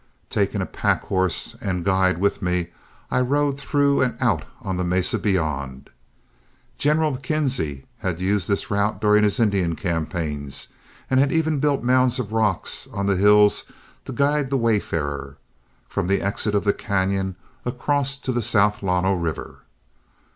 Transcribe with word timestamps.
Taking 0.31 0.61
a 0.61 0.65
pack 0.65 1.03
horse 1.03 1.55
and 1.61 1.85
guide 1.85 2.17
with 2.17 2.41
me, 2.41 2.69
I 3.11 3.21
rode 3.21 3.59
through 3.59 4.01
and 4.01 4.17
out 4.19 4.43
on 4.63 4.77
the 4.77 4.83
mesa 4.83 5.19
beyond. 5.19 5.91
General 6.79 7.15
McKinzie 7.15 7.83
had 7.99 8.19
used 8.19 8.47
this 8.47 8.71
route 8.71 8.99
during 8.99 9.21
his 9.23 9.39
Indian 9.39 9.75
campaigns, 9.75 10.69
and 11.07 11.19
had 11.19 11.31
even 11.31 11.59
built 11.59 11.83
mounds 11.83 12.17
of 12.17 12.31
rock 12.31 12.67
on 12.91 13.05
the 13.05 13.15
hills 13.15 13.63
to 14.05 14.11
guide 14.11 14.49
the 14.49 14.57
wayfarer, 14.57 15.37
from 15.87 16.07
the 16.07 16.23
exit 16.23 16.55
of 16.55 16.63
the 16.63 16.73
cañon 16.73 17.35
across 17.63 18.17
to 18.17 18.31
the 18.31 18.41
South 18.41 18.81
Llano 18.81 19.13
River. 19.13 19.59